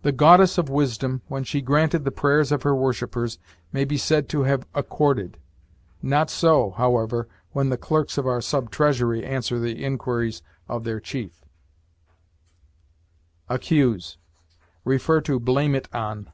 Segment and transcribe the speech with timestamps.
[0.00, 3.38] The goddess of wisdom, when she granted the prayers of her worshipers,
[3.70, 5.36] may be said to have accorded;
[6.00, 10.40] not so, however, when the clerks of our Sub Treasury answer the inquiries
[10.70, 11.44] of their chief.
[13.50, 14.16] ACCUSE.
[14.88, 16.32] See BLAME IT ON.